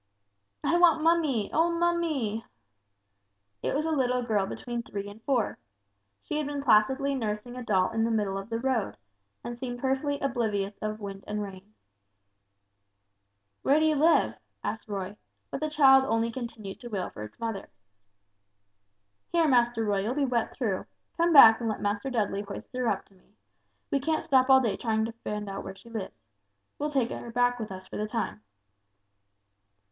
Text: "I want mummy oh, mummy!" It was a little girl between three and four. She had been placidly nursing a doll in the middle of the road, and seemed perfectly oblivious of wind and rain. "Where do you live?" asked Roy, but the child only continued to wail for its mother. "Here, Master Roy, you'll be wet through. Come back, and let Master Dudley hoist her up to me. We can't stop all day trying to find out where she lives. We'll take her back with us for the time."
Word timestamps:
"I 0.63 0.79
want 0.79 1.03
mummy 1.03 1.51
oh, 1.53 1.69
mummy!" 1.69 2.43
It 3.61 3.75
was 3.75 3.85
a 3.85 3.91
little 3.91 4.23
girl 4.23 4.47
between 4.47 4.81
three 4.81 5.07
and 5.07 5.21
four. 5.21 5.59
She 6.23 6.37
had 6.39 6.47
been 6.47 6.63
placidly 6.63 7.13
nursing 7.13 7.55
a 7.55 7.61
doll 7.61 7.91
in 7.91 8.03
the 8.03 8.09
middle 8.09 8.35
of 8.35 8.49
the 8.49 8.57
road, 8.59 8.97
and 9.43 9.55
seemed 9.59 9.77
perfectly 9.79 10.19
oblivious 10.19 10.75
of 10.81 10.99
wind 11.01 11.23
and 11.27 11.43
rain. 11.43 11.75
"Where 13.61 13.79
do 13.79 13.85
you 13.85 13.93
live?" 13.95 14.33
asked 14.63 14.87
Roy, 14.87 15.17
but 15.51 15.59
the 15.59 15.69
child 15.69 16.03
only 16.05 16.31
continued 16.31 16.79
to 16.79 16.87
wail 16.87 17.11
for 17.11 17.21
its 17.23 17.39
mother. 17.39 17.69
"Here, 19.31 19.47
Master 19.47 19.83
Roy, 19.85 19.99
you'll 19.99 20.15
be 20.15 20.25
wet 20.25 20.51
through. 20.51 20.87
Come 21.15 21.31
back, 21.31 21.59
and 21.59 21.69
let 21.69 21.79
Master 21.79 22.09
Dudley 22.09 22.41
hoist 22.41 22.73
her 22.73 22.87
up 22.87 23.05
to 23.05 23.13
me. 23.13 23.35
We 23.91 23.99
can't 23.99 24.25
stop 24.25 24.49
all 24.49 24.61
day 24.61 24.77
trying 24.77 25.05
to 25.05 25.11
find 25.11 25.47
out 25.47 25.63
where 25.63 25.75
she 25.75 25.91
lives. 25.91 26.23
We'll 26.79 26.89
take 26.91 27.09
her 27.11 27.29
back 27.29 27.59
with 27.59 27.71
us 27.71 27.85
for 27.87 27.97
the 27.97 28.07
time." 28.07 28.41